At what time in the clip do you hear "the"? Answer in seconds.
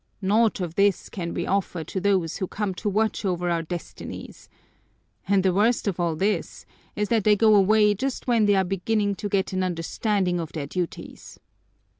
5.43-5.53